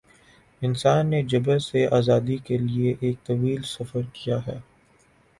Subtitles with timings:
[0.61, 4.59] انسان نے جبر سے آزادی کے لیے ایک طویل سفر کیا ہے۔